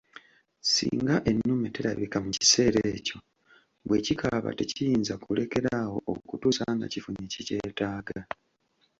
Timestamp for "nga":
6.75-6.87